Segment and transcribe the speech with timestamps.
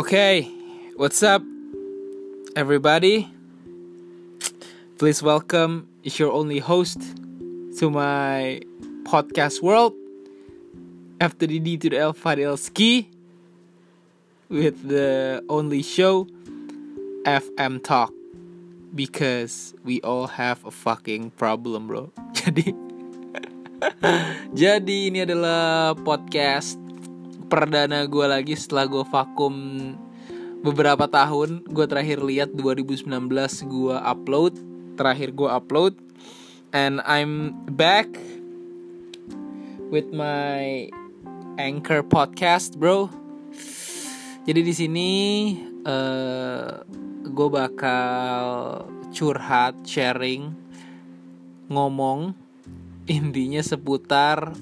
[0.00, 0.48] Okay,
[0.96, 1.44] what's up,
[2.56, 3.28] everybody?
[4.96, 6.96] Please welcome your only host
[7.76, 8.64] to my
[9.04, 9.92] podcast world.
[11.20, 13.10] After the D to the L, Fadil Ski
[14.48, 16.24] with the only show
[17.28, 18.14] FM Talk
[18.94, 22.08] because we all have a fucking problem, bro.
[22.40, 22.72] Jadi,
[24.64, 26.80] jadi ini adalah podcast
[27.50, 29.54] perdana gue lagi setelah gue vakum
[30.62, 31.66] beberapa tahun.
[31.66, 33.10] Gue terakhir lihat 2019
[33.66, 34.54] gue upload,
[34.94, 35.98] terakhir gue upload,
[36.70, 38.06] and I'm back
[39.90, 40.86] with my
[41.58, 43.10] anchor podcast, bro.
[44.46, 45.10] Jadi di sini
[45.82, 46.72] uh, eh,
[47.26, 48.46] gue bakal
[49.10, 50.54] curhat, sharing,
[51.66, 52.30] ngomong
[53.10, 54.54] intinya seputar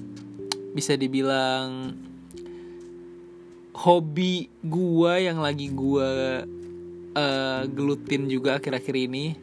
[0.73, 1.93] bisa dibilang
[3.79, 6.43] hobi gua yang lagi gua
[7.15, 9.39] uh, gelutin juga akhir-akhir ini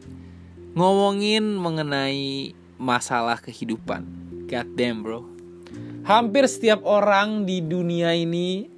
[0.77, 4.05] ngomongin mengenai masalah kehidupan.
[4.45, 5.25] God damn, bro.
[6.05, 8.69] Hampir setiap orang di dunia ini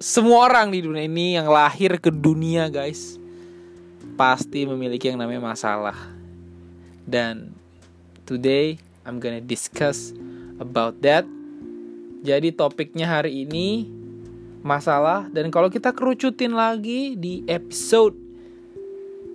[0.00, 3.20] semua orang di dunia ini yang lahir ke dunia, guys,
[4.20, 5.96] pasti memiliki yang namanya masalah.
[7.08, 7.56] Dan
[8.28, 8.76] today
[9.08, 10.12] I'm gonna discuss
[10.60, 11.24] about that.
[12.20, 13.99] Jadi topiknya hari ini
[14.60, 15.28] masalah.
[15.32, 18.16] Dan kalau kita kerucutin lagi di episode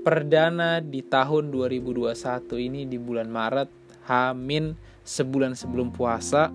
[0.05, 2.13] perdana di tahun 2021
[2.61, 3.69] ini di bulan Maret
[4.05, 6.53] Hamin sebulan sebelum puasa.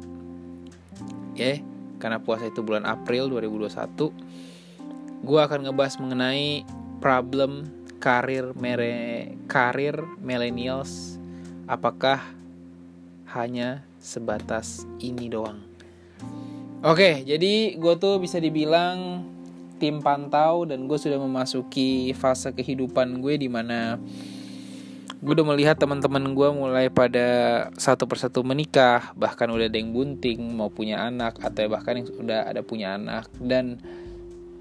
[1.34, 1.58] Ya yeah,
[1.98, 4.40] karena puasa itu bulan April 2021
[5.20, 6.64] gue akan ngebahas mengenai
[7.04, 7.68] problem
[8.00, 11.20] karir mere karir millennials.
[11.68, 12.18] Apakah
[13.30, 15.69] hanya sebatas ini doang
[16.80, 19.20] Oke, jadi gue tuh bisa dibilang
[19.76, 24.00] tim pantau dan gue sudah memasuki fase kehidupan gue di mana
[25.20, 30.40] gue udah melihat teman-teman gue mulai pada satu persatu menikah, bahkan udah ada yang bunting
[30.56, 33.28] mau punya anak atau bahkan yang sudah ada punya anak.
[33.36, 33.76] Dan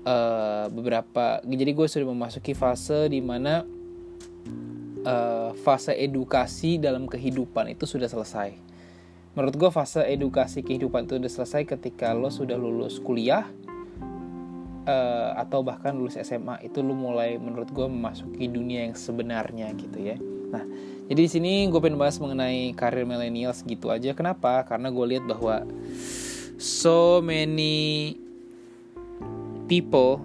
[0.04, 3.64] uh, beberapa jadi gue sudah memasuki fase di mana
[5.08, 8.69] uh, fase edukasi dalam kehidupan itu sudah selesai
[9.40, 13.48] menurut gue fase edukasi kehidupan itu udah selesai ketika lo sudah lulus kuliah
[14.84, 19.96] uh, atau bahkan lulus SMA itu lo mulai menurut gue memasuki dunia yang sebenarnya gitu
[19.96, 20.20] ya.
[20.52, 20.68] Nah
[21.08, 24.12] jadi di sini gue pengen bahas mengenai karir millennials gitu aja.
[24.12, 24.68] Kenapa?
[24.68, 25.64] Karena gue lihat bahwa
[26.60, 28.20] so many
[29.72, 30.20] people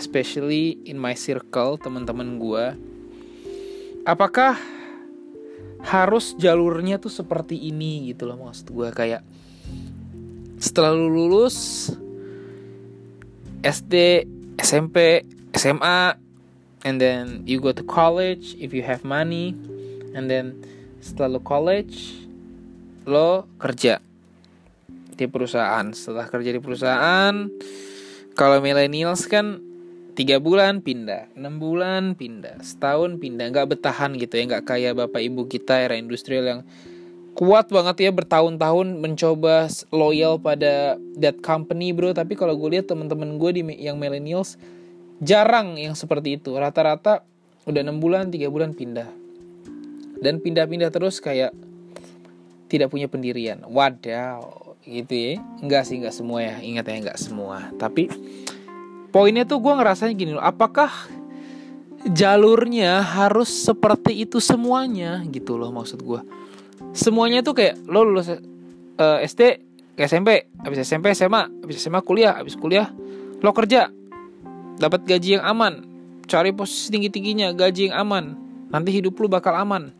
[0.00, 2.64] especially in my circle teman-teman gue
[4.08, 4.56] apakah
[5.84, 9.22] harus jalurnya tuh seperti ini gitu loh maksud gue kayak
[10.60, 11.88] setelah lu lulus
[13.60, 14.24] SD,
[14.56, 16.16] SMP, SMA,
[16.84, 19.52] and then you go to college if you have money,
[20.16, 20.56] and then
[21.04, 22.24] setelah lu college
[23.04, 24.00] lo kerja
[25.12, 25.92] di perusahaan.
[25.92, 27.34] Setelah kerja di perusahaan,
[28.32, 29.60] kalau millennials kan
[30.20, 35.24] tiga bulan pindah, enam bulan pindah, setahun pindah, nggak bertahan gitu ya, nggak kayak bapak
[35.24, 36.60] ibu kita era industrial yang
[37.32, 42.12] kuat banget ya bertahun-tahun mencoba loyal pada that company bro.
[42.12, 44.60] Tapi kalau gue lihat teman-teman gue di yang millennials
[45.24, 46.52] jarang yang seperti itu.
[46.52, 47.24] Rata-rata
[47.64, 49.08] udah enam bulan, tiga bulan pindah,
[50.20, 51.56] dan pindah-pindah terus kayak
[52.68, 53.64] tidak punya pendirian.
[53.64, 55.40] Wadaw, gitu ya.
[55.64, 56.60] Enggak sih, enggak semua ya.
[56.60, 57.72] Ingat ya, enggak semua.
[57.80, 58.12] Tapi
[59.10, 60.90] poinnya tuh gue ngerasanya gini loh apakah
[62.10, 65.20] jalurnya harus seperti itu semuanya?
[65.28, 66.20] Gitu loh maksud gue
[66.96, 68.38] semuanya tuh kayak lo lulus uh,
[68.98, 69.42] eh, SD
[70.00, 72.90] SMP habis SMP SMA habis SMA kuliah habis kuliah
[73.44, 73.92] lo kerja
[74.80, 75.86] dapat gaji yang aman
[76.24, 78.24] cari posisi tinggi tingginya gaji yang aman
[78.72, 79.92] nanti hidup lu bakal aman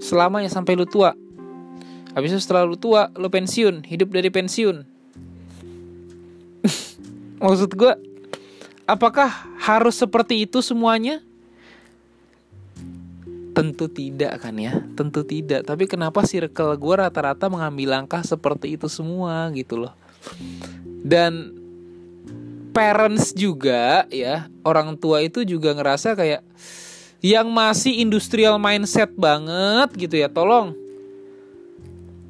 [0.00, 1.12] selamanya sampai lu tua.
[2.16, 4.82] Habis itu setelah lu tua lu pensiun hidup dari pensiun.
[7.44, 7.92] Maksud gue
[8.90, 9.30] Apakah
[9.62, 11.22] harus seperti itu semuanya?
[13.54, 15.62] Tentu tidak kan ya, tentu tidak.
[15.62, 19.94] Tapi kenapa circle gue rata-rata mengambil langkah seperti itu semua gitu loh.
[21.06, 21.54] Dan
[22.74, 26.42] parents juga ya, orang tua itu juga ngerasa kayak
[27.22, 30.26] yang masih industrial mindset banget gitu ya.
[30.26, 30.79] Tolong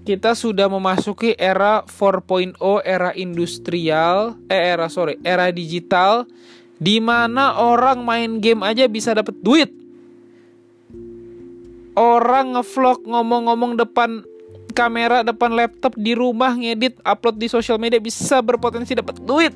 [0.05, 6.25] kita sudah memasuki era 4.0 era industrial eh era sorry era digital
[6.81, 9.69] di mana orang main game aja bisa dapat duit
[11.93, 14.25] orang ngevlog ngomong-ngomong depan
[14.73, 19.53] kamera depan laptop di rumah ngedit upload di sosial media bisa berpotensi dapat duit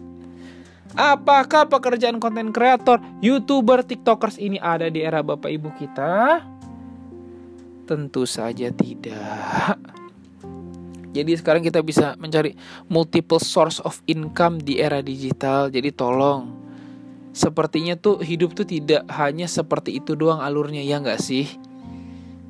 [0.94, 6.38] Apakah pekerjaan konten kreator, youtuber, tiktokers ini ada di era bapak ibu kita?
[7.82, 10.03] Tentu saja tidak.
[11.14, 12.58] Jadi sekarang kita bisa mencari
[12.90, 15.70] multiple source of income di era digital.
[15.70, 16.50] Jadi tolong,
[17.30, 21.46] sepertinya tuh hidup tuh tidak hanya seperti itu doang alurnya ya nggak sih?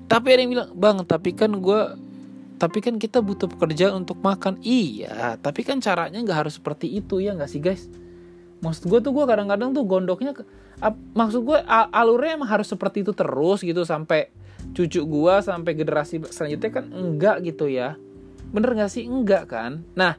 [0.08, 1.81] Tapi ada yang bilang, bang, tapi kan gue
[2.55, 7.19] tapi kan kita butuh pekerjaan untuk makan iya tapi kan caranya nggak harus seperti itu
[7.19, 7.90] ya nggak sih guys
[8.62, 10.32] maksud gue tuh gue kadang-kadang tuh gondoknya
[10.78, 11.58] ap, maksud gue
[11.93, 14.31] alurnya emang harus seperti itu terus gitu sampai
[14.72, 17.99] cucu gue sampai generasi selanjutnya kan enggak gitu ya
[18.55, 19.05] bener gak sih?
[19.05, 19.83] Enggak kan?
[19.99, 20.15] Nah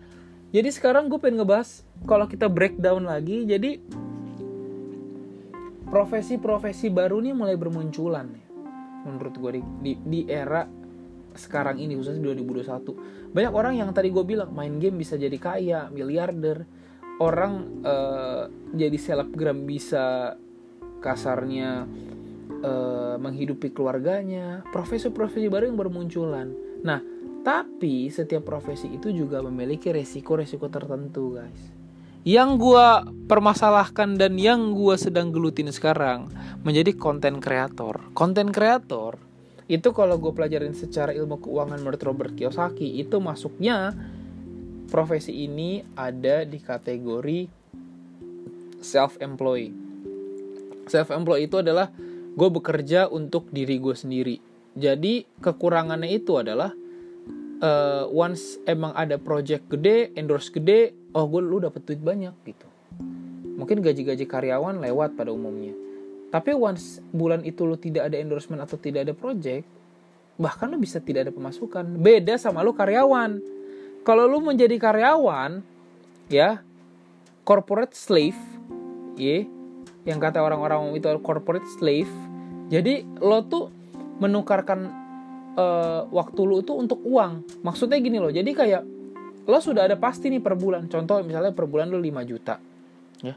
[0.52, 3.80] jadi sekarang gue pengen ngebahas kalau kita breakdown lagi jadi
[5.90, 8.46] profesi-profesi baru nih mulai bermunculan ya
[9.06, 10.66] menurut gue di, di, di era
[11.36, 15.92] sekarang ini khususnya 2021 banyak orang yang tadi gue bilang main game bisa jadi kaya
[15.92, 16.64] miliarder.
[17.20, 20.36] Orang uh, jadi selebgram bisa
[21.04, 21.84] kasarnya
[22.64, 24.64] uh, menghidupi keluarganya.
[24.72, 26.48] Profesi-profesi baru yang bermunculan.
[26.80, 27.04] Nah
[27.46, 31.62] tapi setiap profesi itu juga memiliki resiko-resiko tertentu guys.
[32.26, 32.88] Yang gue
[33.30, 36.34] permasalahkan dan yang gue sedang gelutin sekarang
[36.66, 38.02] menjadi konten kreator.
[38.18, 39.22] Konten kreator
[39.70, 43.94] itu kalau gue pelajarin secara ilmu keuangan menurut Robert Kiyosaki itu masuknya
[44.90, 47.50] profesi ini ada di kategori
[48.82, 49.86] self employed
[50.86, 51.90] self employed itu adalah
[52.36, 54.36] gue bekerja untuk diri gue sendiri.
[54.76, 56.76] Jadi kekurangannya itu adalah
[57.66, 62.68] uh, once emang ada project gede endorse gede oh gue lu dapet duit banyak gitu.
[63.58, 65.74] Mungkin gaji-gaji karyawan lewat pada umumnya.
[66.30, 69.66] Tapi once bulan itu lu tidak ada endorsement atau tidak ada project
[70.36, 71.88] bahkan lu bisa tidak ada pemasukan.
[71.98, 73.40] Beda sama lu karyawan.
[74.06, 75.64] Kalau lu menjadi karyawan
[76.30, 76.62] ya
[77.46, 78.38] corporate slave
[79.16, 79.46] ya
[80.06, 82.10] yang kata orang-orang itu corporate slave
[82.70, 83.70] jadi lo tuh
[84.18, 85.05] menukarkan
[85.56, 87.64] uh, waktu lu itu untuk uang.
[87.64, 88.84] Maksudnya gini loh jadi kayak
[89.46, 90.88] lo sudah ada pasti nih per bulan.
[90.92, 92.60] Contoh misalnya per bulan lu 5 juta.
[93.24, 93.36] Ya.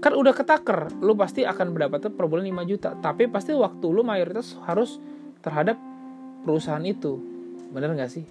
[0.00, 2.90] Kan udah ketaker lu pasti akan mendapatkan per bulan 5 juta.
[2.96, 5.00] Tapi pasti waktu lu mayoritas harus
[5.40, 5.76] terhadap
[6.44, 7.20] perusahaan itu.
[7.70, 8.24] Bener gak sih?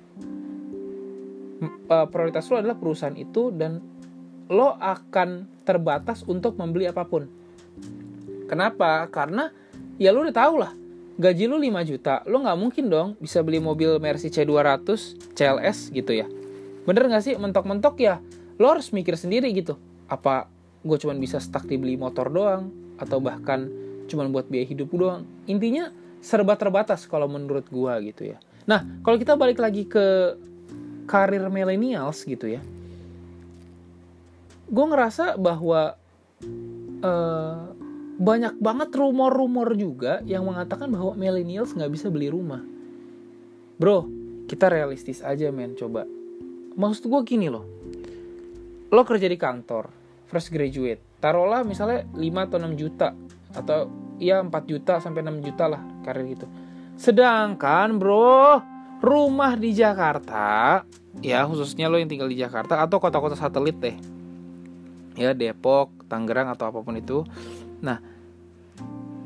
[1.89, 3.83] Uh, prioritas lo adalah perusahaan itu dan
[4.49, 7.27] lo akan terbatas untuk membeli apa pun.
[8.49, 9.05] Kenapa?
[9.11, 9.51] Karena
[10.01, 10.78] ya lo udah tau lah
[11.19, 14.87] gaji lo 5 juta, lo nggak mungkin dong bisa beli mobil Mercy C200
[15.35, 16.25] CLS gitu ya.
[16.87, 17.35] Bener nggak sih?
[17.35, 18.23] Mentok-mentok ya,
[18.55, 19.75] lo harus mikir sendiri gitu.
[20.07, 20.47] Apa
[20.81, 23.67] gue cuma bisa stuck di beli motor doang, atau bahkan
[24.07, 25.27] cuma buat biaya hidup doang.
[25.45, 25.91] Intinya
[26.23, 28.37] serba terbatas kalau menurut gue gitu ya.
[28.63, 30.39] Nah, kalau kita balik lagi ke
[31.09, 32.61] karir millennials gitu ya
[34.69, 35.97] gue ngerasa bahwa
[37.01, 37.73] uh,
[38.19, 42.59] banyak banget rumor-rumor juga yang mengatakan bahwa millennials nggak bisa beli rumah.
[43.79, 44.11] Bro
[44.49, 45.77] kita realistis aja men.
[45.79, 46.03] Coba.
[46.75, 47.63] Maksud gue gini loh.
[48.91, 49.87] Lo kerja di kantor
[50.27, 50.99] fresh graduate.
[51.21, 53.15] Taruhlah misalnya 5 atau 6 juta.
[53.55, 53.79] Atau
[54.19, 56.49] ya 4 juta sampai 6 juta lah karir gitu.
[56.99, 58.59] Sedangkan bro
[58.99, 60.83] rumah di Jakarta
[61.23, 63.95] ya khususnya lo yang tinggal di Jakarta atau kota-kota satelit deh.
[65.15, 67.21] Ya Depok Tangerang atau apa pun itu
[67.79, 67.99] nah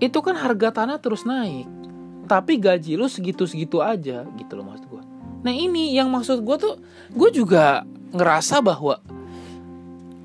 [0.02, 1.68] itu kan harga tanah terus naik
[2.28, 5.04] tapi gaji lo segitu-segitu aja gitu loh maksud gue
[5.44, 6.76] nah ini yang maksud gue tuh
[7.12, 7.84] gue juga
[8.14, 9.02] ngerasa bahwa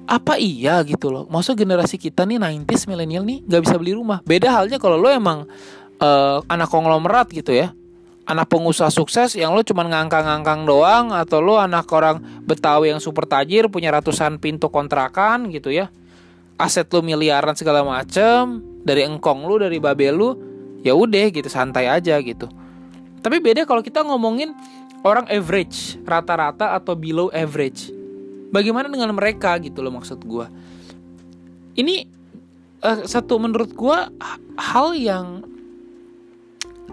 [0.09, 1.29] apa iya gitu loh?
[1.29, 4.25] Maksud generasi kita nih 90s milenial nih gak bisa beli rumah.
[4.25, 5.45] Beda halnya kalau lo emang
[6.01, 7.77] uh, anak konglomerat gitu ya.
[8.25, 13.29] Anak pengusaha sukses yang lo cuma ngangkang-ngangkang doang atau lo anak orang Betawi yang super
[13.29, 15.93] tajir punya ratusan pintu kontrakan gitu ya
[16.59, 20.31] aset lo miliaran segala macem dari engkong lo dari babel lo
[20.83, 22.51] ya udah gitu santai aja gitu.
[23.19, 24.55] Tapi beda kalau kita ngomongin
[25.07, 27.95] orang average rata-rata atau below average.
[28.51, 30.47] Bagaimana dengan mereka gitu lo maksud gue
[31.79, 32.11] ini
[32.83, 33.99] uh, satu menurut gue
[34.59, 35.47] hal yang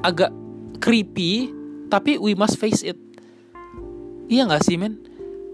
[0.06, 0.30] agak
[0.78, 1.50] creepy
[1.90, 2.98] tapi we must face it.
[4.30, 5.02] Iya nggak sih men?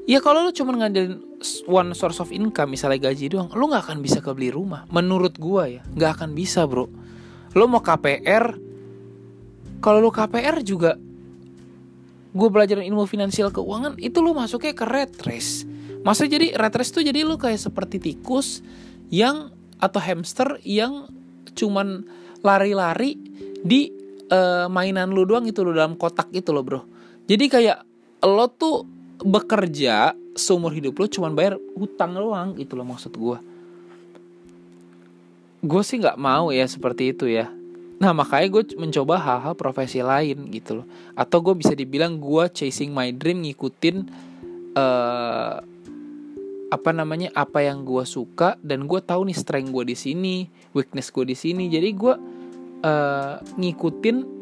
[0.03, 1.30] Ya kalau lu cuma ngandelin
[1.65, 4.85] one source of income misalnya gaji doang lu nggak akan bisa kebeli rumah.
[4.93, 6.87] Menurut gua ya nggak akan bisa bro.
[7.57, 8.55] Lu mau KPR
[9.81, 10.95] kalau lu KPR juga
[12.31, 15.67] gue belajar ilmu finansial keuangan itu lu masuknya ke red race.
[16.01, 18.63] Maksudnya jadi red race tuh jadi lu kayak seperti tikus
[19.11, 21.11] yang atau hamster yang
[21.51, 22.07] cuman
[22.39, 23.19] lari-lari
[23.61, 23.91] di
[24.31, 26.81] uh, mainan lu doang itu lo dalam kotak itu loh bro.
[27.27, 27.83] Jadi kayak
[28.23, 28.87] lo tuh
[29.21, 33.37] bekerja seumur hidup lo cuman bayar hutang doang itu loh maksud gue
[35.61, 37.49] gue sih nggak mau ya seperti itu ya.
[38.01, 40.87] Nah makanya gue mencoba hal-hal profesi lain gitu loh.
[41.13, 44.09] Atau gue bisa dibilang gue chasing my dream ngikutin
[44.73, 45.61] uh,
[46.71, 50.35] apa namanya apa yang gue suka dan gue tahu nih strength gue di sini
[50.73, 51.69] weakness gue di sini.
[51.69, 52.13] Jadi gue
[52.81, 54.40] uh, ngikutin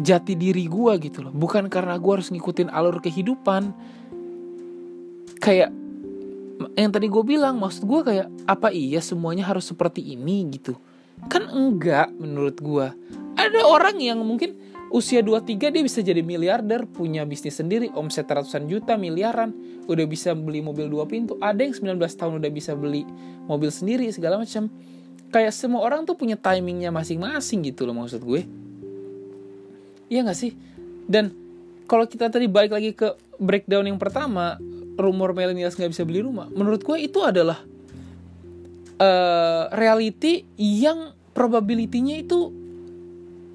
[0.00, 1.32] jati diri gue gitu loh.
[1.34, 3.70] Bukan karena gue harus ngikutin alur kehidupan.
[5.38, 5.70] Kayak
[6.74, 10.74] yang tadi gue bilang maksud gue kayak apa iya semuanya harus seperti ini gitu?
[11.30, 12.86] Kan enggak menurut gue
[13.34, 14.56] ada orang yang mungkin
[14.94, 19.50] usia 23 dia bisa jadi miliarder punya bisnis sendiri omset ratusan juta miliaran
[19.90, 21.34] udah bisa beli mobil dua pintu.
[21.42, 23.02] Ada yang 19 tahun udah bisa beli
[23.50, 24.70] mobil sendiri segala macam.
[25.34, 28.46] Kayak semua orang tuh punya timingnya masing-masing gitu loh maksud gue
[30.14, 30.54] iya gak sih?
[31.10, 31.34] Dan
[31.90, 34.56] kalau kita tadi balik lagi ke breakdown yang pertama
[34.94, 37.58] rumor millennials nggak bisa beli rumah menurut gue itu adalah
[39.02, 42.54] uh, reality yang probability-nya itu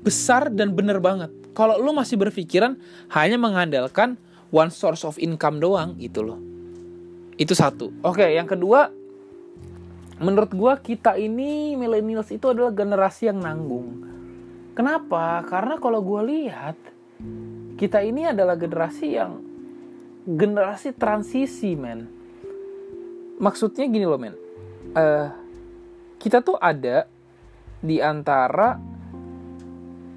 [0.03, 1.31] besar dan bener banget.
[1.55, 2.79] Kalau lo masih berpikiran
[3.11, 4.15] hanya mengandalkan
[4.51, 6.39] one source of income doang gitu loh.
[7.39, 7.91] Itu satu.
[8.03, 8.91] Oke yang kedua
[10.19, 14.08] menurut gue kita ini millennials itu adalah generasi yang nanggung
[14.79, 15.43] kenapa?
[15.43, 16.79] Karena kalau gue lihat
[17.75, 19.43] kita ini adalah generasi yang
[20.23, 22.07] generasi transisi men.
[23.43, 24.35] Maksudnya gini loh men.
[24.95, 25.27] Uh,
[26.15, 27.11] kita tuh ada
[27.83, 28.79] di antara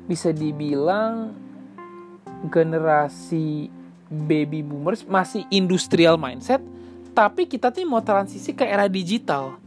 [0.06, 1.34] bisa dibilang
[2.46, 3.70] generasi
[4.10, 6.58] baby boomers masih industrial mindset
[7.14, 9.62] tapi kita tuh mau transisi ke era digital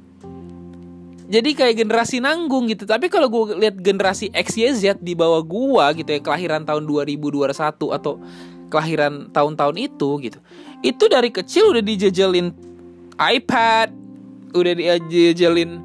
[1.25, 2.85] jadi kayak generasi nanggung gitu.
[2.85, 6.85] Tapi kalau gue lihat generasi X Y Z di bawah gue gitu ya kelahiran tahun
[6.85, 8.21] 2021 atau
[8.69, 10.39] kelahiran tahun-tahun itu gitu
[10.81, 12.49] itu dari kecil udah dijajalin
[13.17, 13.89] iPad
[14.53, 15.81] udah dijajalin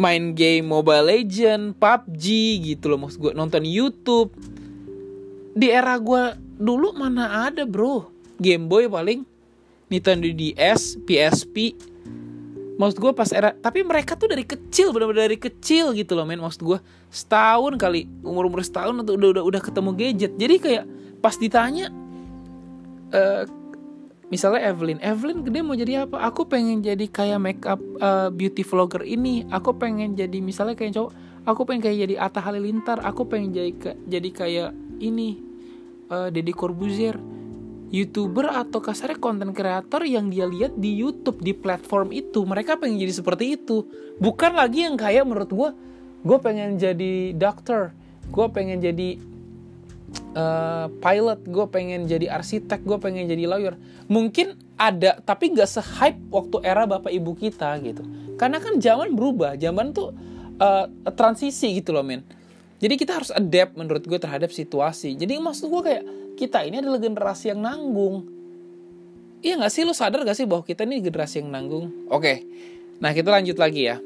[0.00, 2.24] main game Mobile Legend PUBG
[2.72, 4.32] gitu loh maksud gue nonton YouTube.
[5.52, 8.08] Di era gue dulu mana ada bro.
[8.40, 9.28] Game Boy paling
[9.92, 11.76] Nintendo DS PSP
[12.80, 16.40] maksud gue pas era tapi mereka tuh dari kecil benar-benar dari kecil gitu loh men.
[16.40, 16.78] Maksud gue
[17.12, 20.32] setahun kali umur umur setahun tuh udah udah udah ketemu gadget.
[20.40, 20.84] Jadi kayak
[21.20, 21.92] pas ditanya
[23.12, 23.44] uh,
[24.32, 26.24] misalnya Evelyn Evelyn gede mau jadi apa?
[26.24, 29.44] Aku pengen jadi kayak makeup uh, beauty vlogger ini.
[29.52, 31.12] Aku pengen jadi misalnya kayak cowok
[31.44, 33.04] aku pengen kayak jadi Atta Halilintar.
[33.04, 33.76] Aku pengen jadi
[34.08, 34.70] jadi kayak
[35.04, 35.36] ini
[36.08, 37.20] uh, Deddy Corbuzier
[37.90, 42.46] youtuber atau kasarnya konten kreator yang dia lihat di YouTube di platform itu.
[42.46, 43.86] Mereka pengen jadi seperti itu.
[44.22, 45.70] Bukan lagi yang kayak menurut gue
[46.20, 47.96] gue pengen jadi dokter
[48.28, 49.16] gue pengen jadi
[50.36, 53.74] uh, pilot gue pengen jadi arsitek gue pengen jadi lawyer.
[54.06, 58.06] Mungkin ada tapi nggak se-hype waktu era bapak ibu kita gitu.
[58.38, 60.14] Karena kan zaman berubah zaman tuh
[60.62, 60.86] uh,
[61.18, 62.22] transisi gitu loh men.
[62.80, 65.12] Jadi kita harus adapt menurut gue terhadap situasi.
[65.12, 66.04] Jadi maksud gue kayak
[66.40, 68.24] kita ini adalah generasi yang nanggung.
[69.44, 69.84] Iya nggak sih?
[69.84, 72.08] Lo sadar gak sih bahwa kita ini generasi yang nanggung?
[72.08, 72.44] Oke.
[73.00, 74.00] Nah kita lanjut lagi ya.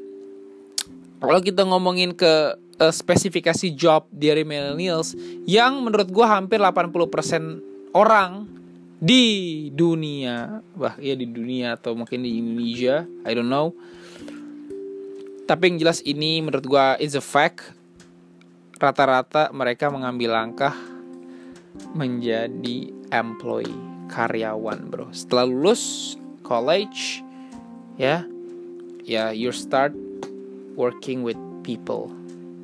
[1.23, 5.15] Kalau kita ngomongin ke uh, spesifikasi job dari millennials
[5.47, 8.51] yang menurut gue hampir 80% orang
[8.95, 13.75] di dunia bah ya di dunia atau mungkin di Indonesia I don't know.
[15.45, 17.75] Tapi yang jelas ini menurut gue is a fact.
[18.75, 20.75] Rata-rata mereka mengambil langkah
[21.95, 23.75] menjadi employee
[24.11, 25.09] karyawan bro.
[25.11, 26.15] Setelah lulus
[26.45, 27.25] college
[27.97, 28.27] ya
[29.01, 29.95] ya you start
[30.75, 32.11] working with people.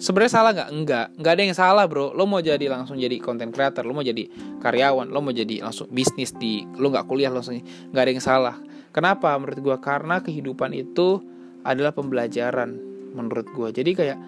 [0.01, 0.69] Sebenarnya salah nggak?
[0.73, 2.13] Enggak nggak ada yang salah bro.
[2.13, 4.25] Lo mau jadi langsung jadi content creator lo mau jadi
[4.59, 7.57] karyawan lo mau jadi langsung bisnis di lo nggak kuliah langsung
[7.93, 8.55] nggak ada yang salah.
[8.91, 9.31] Kenapa?
[9.39, 11.21] Menurut gue karena kehidupan itu
[11.61, 14.19] adalah pembelajaran menurut gue jadi kayak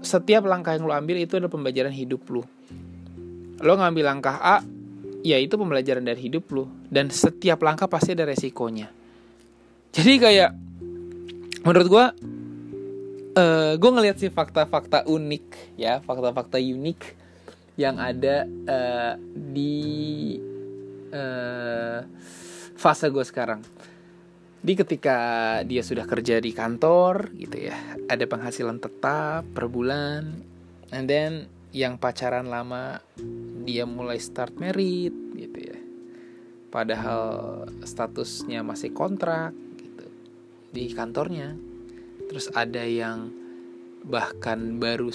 [0.00, 2.46] setiap langkah yang lo ambil itu adalah pembelajaran hidup lo
[3.60, 4.56] lo ngambil langkah A
[5.26, 6.70] ya itu pembelajaran dari hidup lo.
[6.86, 8.88] Dan setiap langkah pasti ada resikonya.
[9.90, 10.50] Jadi kayak
[11.64, 12.04] menurut gue
[13.36, 17.00] uh, gue ngeliat sih fakta-fakta unik ya fakta-fakta unik
[17.76, 19.76] yang ada uh, di
[21.10, 22.00] uh,
[22.76, 23.60] fase gue sekarang.
[24.66, 25.18] Di ketika
[25.62, 27.76] dia sudah kerja di kantor gitu ya
[28.10, 30.42] ada penghasilan tetap per bulan
[30.90, 32.98] and then yang pacaran lama
[33.66, 35.78] dia mulai start merit gitu ya.
[36.70, 40.06] Padahal statusnya masih kontrak gitu
[40.70, 41.58] di kantornya.
[42.30, 43.34] Terus ada yang
[44.06, 45.10] bahkan baru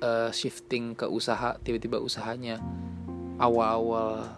[0.00, 2.56] uh, shifting ke usaha tiba-tiba usahanya
[3.36, 4.32] awal-awal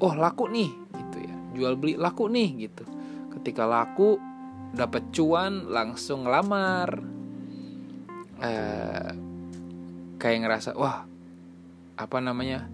[0.00, 1.36] oh laku nih gitu ya.
[1.52, 2.88] Jual beli laku nih gitu.
[3.36, 4.16] Ketika laku
[4.72, 6.88] dapat cuan langsung ngelamar.
[8.40, 9.12] Eh,
[10.16, 11.09] kayak ngerasa wah
[12.00, 12.66] apa namanya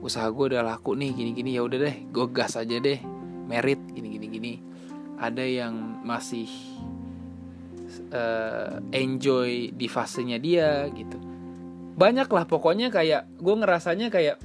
[0.00, 2.98] usaha gue udah laku nih gini gini ya udah deh gue gas aja deh
[3.46, 4.52] merit gini gini gini
[5.20, 6.48] ada yang masih
[8.14, 11.20] uh, enjoy di fasenya dia gitu.
[12.00, 14.40] Banyak lah pokoknya kayak gue ngerasanya kayak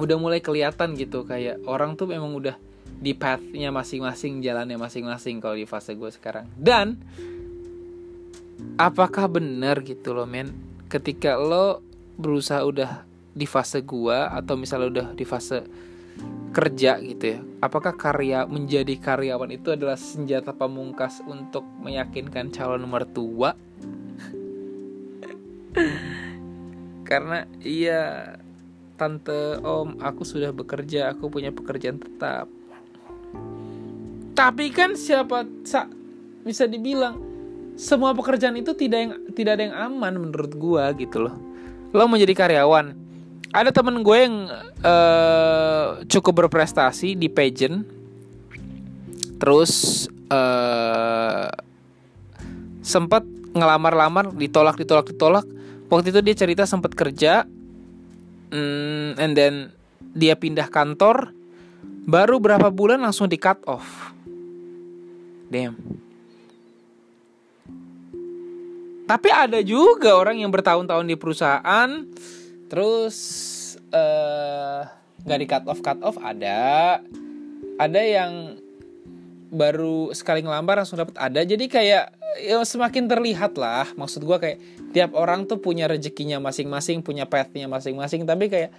[0.00, 2.56] udah mulai kelihatan gitu kayak orang tuh memang udah
[2.98, 6.48] di pathnya masing-masing jalannya masing-masing kalau di fase gue sekarang.
[6.56, 6.96] Dan
[8.80, 10.48] apakah benar gitu loh men?
[10.88, 11.84] Ketika lo
[12.16, 15.66] berusaha udah di fase gua atau misalnya udah di fase
[16.54, 23.58] kerja gitu ya apakah karya menjadi karyawan itu adalah senjata pamungkas untuk meyakinkan calon mertua
[27.10, 28.38] karena iya
[28.94, 32.46] tante om aku sudah bekerja aku punya pekerjaan tetap.
[34.34, 35.86] Tapi kan siapa sa,
[36.42, 37.22] bisa dibilang
[37.74, 41.34] semua pekerjaan itu tidak yang tidak ada yang aman menurut gua gitu loh.
[41.94, 43.03] Lo mau jadi karyawan
[43.50, 44.48] ada temen gue yang
[44.80, 47.84] uh, cukup berprestasi di pageant.
[49.36, 51.50] Terus uh,
[52.80, 55.46] sempat ngelamar-lamar ditolak ditolak ditolak.
[55.92, 57.44] Waktu itu dia cerita sempat kerja
[58.50, 59.54] mm, and then
[60.14, 61.34] dia pindah kantor.
[62.04, 64.12] Baru berapa bulan langsung di cut off.
[65.48, 65.76] Damn.
[69.04, 71.90] Tapi ada juga orang yang bertahun-tahun di perusahaan
[72.68, 73.16] terus
[73.92, 74.88] uh,
[75.24, 77.00] nggak di cut off cut off ada.
[77.74, 78.32] Ada yang
[79.54, 82.04] baru sekali ngelamar langsung dapat ada jadi kayak
[82.42, 83.86] ya semakin terlihat lah.
[83.94, 84.58] Maksud gue kayak
[84.90, 88.26] tiap orang tuh punya rezekinya masing-masing punya pathnya masing-masing.
[88.26, 88.70] Tapi kayak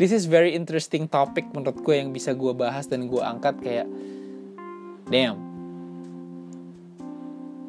[0.00, 3.88] this is very interesting topic menurut gue yang bisa gue bahas dan gue angkat kayak
[5.08, 5.38] damn.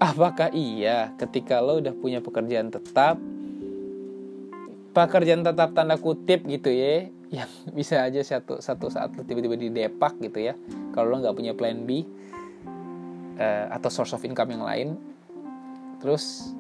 [0.04, 3.15] Apakah iya ketika lo udah punya pekerjaan tetap
[4.93, 7.10] pekerjaan tetap tanda kutip gitu ya
[7.43, 10.53] yang bisa aja satu satu saat tiba-tiba di depak gitu ya
[10.93, 12.06] kalau lo nggak punya plan B
[13.41, 14.88] uh, atau source of income yang lain
[15.97, 16.53] terus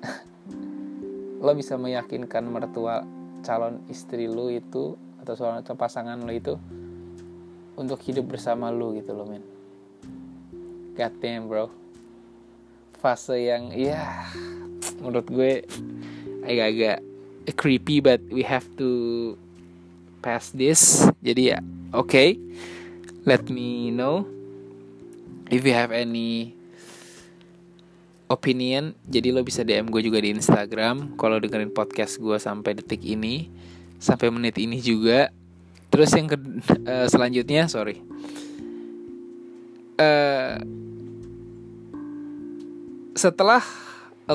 [1.44, 3.02] lo bisa meyakinkan mertua
[3.42, 6.54] calon istri lo itu atau soal pasangan lo itu
[7.80, 9.40] untuk hidup bersama lo gitu lo men.
[10.92, 11.72] God damn bro.
[13.00, 14.28] Fase yang ya
[15.00, 15.64] menurut gue
[16.44, 16.98] agak-agak
[17.56, 19.34] creepy but we have to
[20.20, 21.08] pass this.
[21.24, 21.58] Jadi ya
[21.90, 22.38] oke okay.
[23.26, 24.24] let me know
[25.50, 26.54] if you have any
[28.30, 28.94] opinion.
[29.10, 33.50] Jadi lo bisa DM gue juga di Instagram kalau dengerin podcast gue sampai detik ini
[33.98, 35.28] sampai menit ini juga.
[35.90, 36.38] Terus yang ke
[36.86, 37.98] uh, selanjutnya sorry.
[40.00, 40.56] Uh,
[43.18, 43.60] setelah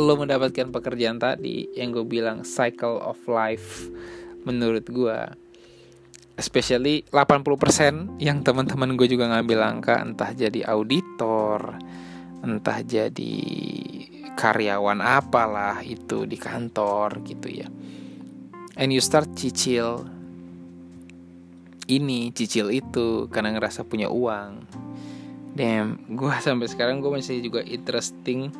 [0.01, 3.87] lo mendapatkan pekerjaan tadi yang gue bilang cycle of life
[4.43, 5.19] menurut gue
[6.35, 11.79] especially 80% yang teman-teman gue juga ngambil angka entah jadi auditor
[12.43, 13.35] entah jadi
[14.35, 17.67] karyawan apalah itu di kantor gitu ya.
[18.75, 20.03] And you start cicil
[21.87, 24.67] ini cicil itu karena ngerasa punya uang.
[25.55, 28.51] Damn gue sampai sekarang gue masih juga interesting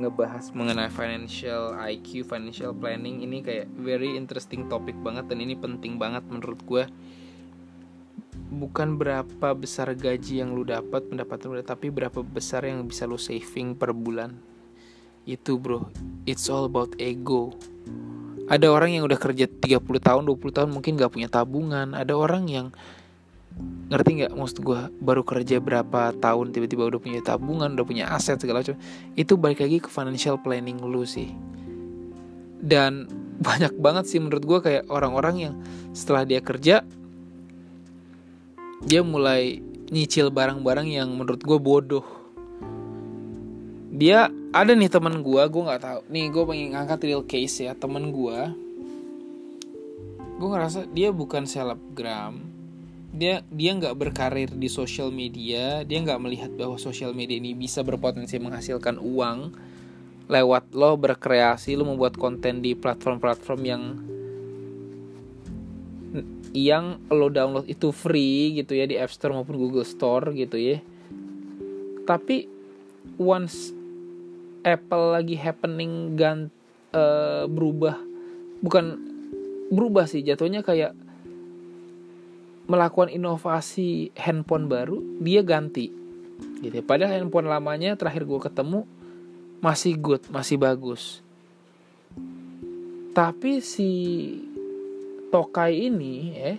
[0.00, 6.00] ngebahas mengenai financial IQ, financial planning ini kayak very interesting topik banget dan ini penting
[6.00, 6.84] banget menurut gue.
[8.52, 13.20] Bukan berapa besar gaji yang lu dapat, pendapatan lu tapi berapa besar yang bisa lu
[13.20, 14.36] saving per bulan.
[15.28, 15.88] Itu bro,
[16.24, 17.52] it's all about ego.
[18.50, 21.94] Ada orang yang udah kerja 30 tahun, 20 tahun mungkin gak punya tabungan.
[21.94, 22.66] Ada orang yang
[23.92, 24.32] ngerti nggak?
[24.32, 28.76] Maksud gue baru kerja berapa tahun tiba-tiba udah punya tabungan udah punya aset segala macam.
[29.16, 31.32] Itu balik lagi ke financial planning lu sih.
[32.62, 33.08] Dan
[33.46, 35.54] banyak banget sih menurut gue kayak orang-orang yang
[35.92, 36.86] setelah dia kerja
[38.82, 39.62] dia mulai
[39.94, 42.06] nyicil barang-barang yang menurut gue bodoh.
[43.92, 46.00] Dia ada nih teman gue gue nggak tahu.
[46.10, 48.38] Nih gue pengen ngangkat real case ya teman gue
[50.42, 52.51] gue ngerasa dia bukan selebgram
[53.12, 57.84] dia dia nggak berkarir di sosial media dia nggak melihat bahwa sosial media ini bisa
[57.84, 59.52] berpotensi menghasilkan uang
[60.32, 63.82] lewat lo berkreasi lo membuat konten di platform-platform yang
[66.52, 70.84] yang lo download itu free gitu ya di App Store maupun Google Store gitu ya.
[72.04, 72.44] Tapi
[73.16, 73.72] once
[74.62, 76.52] Apple lagi happening gan
[76.92, 77.96] uh, berubah
[78.60, 79.00] bukan
[79.72, 80.92] berubah sih jatuhnya kayak
[82.72, 85.92] melakukan inovasi handphone baru dia ganti.
[86.64, 86.80] Gitu.
[86.80, 88.88] Padahal handphone lamanya terakhir gue ketemu
[89.60, 91.20] masih good masih bagus.
[93.12, 93.90] Tapi si
[95.28, 96.56] Tokai ini eh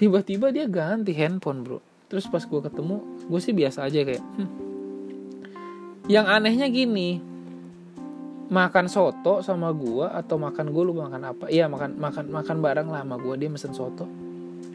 [0.00, 1.78] tiba-tiba dia ganti handphone bro.
[2.08, 2.96] Terus pas gue ketemu
[3.28, 4.50] gue sih biasa aja kayak hmm.
[6.08, 7.20] yang anehnya gini
[8.50, 11.44] makan soto sama gua atau makan gue lu makan apa?
[11.46, 14.29] Iya makan makan makan bareng lah sama gua dia mesen soto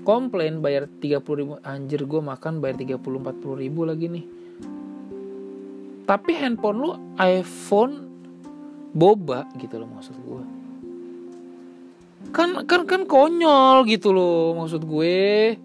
[0.05, 4.25] komplain bayar 30 ribu anjir gue makan bayar 30 40 ribu lagi nih.
[6.05, 7.93] Tapi handphone lu iPhone
[8.95, 10.65] boba gitu loh maksud gue
[12.31, 15.55] kan kan kan konyol gitu loh maksud gue.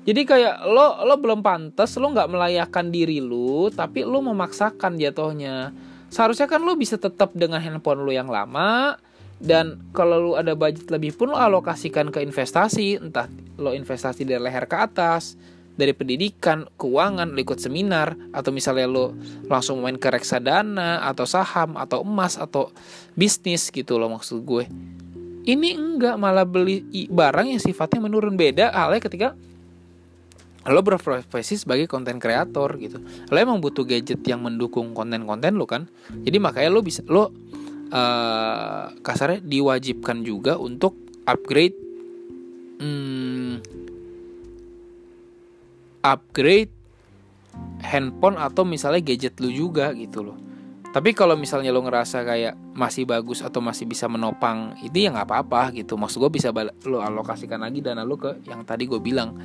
[0.00, 5.70] Jadi kayak lo lo belum pantas lo nggak melayakan diri lu tapi lo memaksakan jatuhnya.
[6.10, 9.00] Seharusnya kan lo bisa tetap dengan handphone lo yang lama
[9.40, 13.26] dan kalau lo ada budget lebih pun lo alokasikan ke investasi entah
[13.56, 15.40] lo investasi dari leher ke atas
[15.80, 19.16] dari pendidikan, keuangan, lo ikut seminar atau misalnya lo
[19.48, 22.68] langsung main ke reksadana atau saham atau emas atau
[23.16, 24.68] bisnis gitu lo maksud gue.
[25.40, 28.36] Ini enggak malah beli barang yang sifatnya menurun.
[28.36, 29.32] Beda halnya ketika
[30.68, 33.00] lo berprofesi sebagai konten kreator gitu.
[33.32, 35.88] Lo emang butuh gadget yang mendukung konten-konten lo kan?
[36.12, 37.32] Jadi makanya lo bisa lo
[37.90, 41.76] uh, kasarnya diwajibkan juga untuk upgrade
[42.80, 43.60] hmm,
[46.02, 46.72] upgrade
[47.84, 50.38] handphone atau misalnya gadget lo juga gitu loh
[50.90, 55.28] tapi kalau misalnya lo ngerasa kayak masih bagus atau masih bisa menopang itu ya nggak
[55.30, 56.50] apa-apa gitu maksud gue bisa
[56.90, 59.38] lo alokasikan lagi dana lo ke yang tadi gue bilang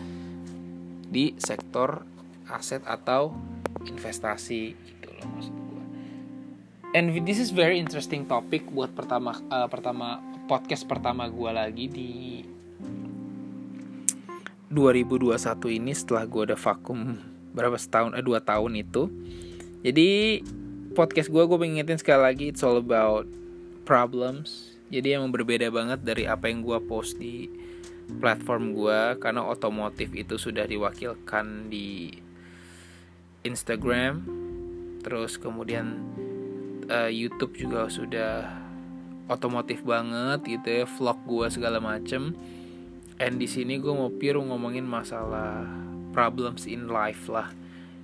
[1.05, 2.01] di sektor
[2.49, 3.33] aset atau
[3.85, 5.64] investasi gitu loh maksud.
[6.95, 12.11] And this is very interesting topic buat pertama uh, pertama podcast pertama gue lagi di
[14.71, 15.35] 2021
[15.75, 17.19] ini setelah gue udah vakum
[17.51, 19.11] berapa setahun eh dua tahun itu.
[19.83, 20.39] Jadi
[20.95, 23.27] podcast gue gue pengen sekali lagi it's all about
[23.83, 24.79] problems.
[24.87, 27.51] Jadi emang berbeda banget dari apa yang gue post di
[28.23, 32.15] platform gue karena otomotif itu sudah diwakilkan di
[33.43, 34.23] Instagram
[35.03, 36.01] terus kemudian
[36.89, 38.49] uh, YouTube juga sudah
[39.25, 42.37] otomotif banget gitu ya vlog gue segala macem
[43.17, 45.65] and di sini gue mau pure ngomongin masalah
[46.13, 47.49] problems in life lah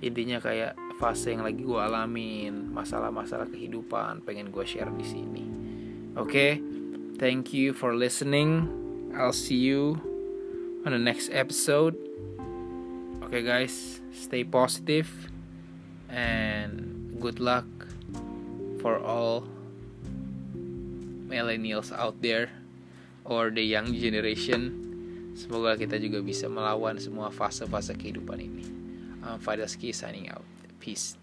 [0.02, 5.44] intinya kayak fase yang lagi gue alamin masalah-masalah kehidupan pengen gue share di sini
[6.18, 6.58] oke okay?
[7.22, 10.00] thank you for listening I'll see you
[10.86, 11.96] on the next episode.
[13.24, 15.08] Okay, guys, stay positive
[16.08, 17.64] and good luck
[18.82, 19.46] for all
[21.30, 22.50] millennials out there
[23.24, 24.82] or the young generation.
[25.38, 28.66] Semoga kita juga bisa melawan semua fase-fase kehidupan ini.
[29.22, 30.44] I'm Fadilski signing out.
[30.82, 31.21] Peace.